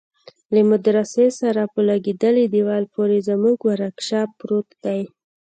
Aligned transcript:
له 0.53 0.61
مدرسه 0.71 1.25
سره 1.41 1.61
په 1.73 1.79
لگېدلي 1.89 2.45
دېوال 2.55 2.83
پورې 2.93 3.17
زموږ 3.29 3.57
ورکشاپ 3.69 4.29
پروت 4.39 4.67
دى. 4.83 5.01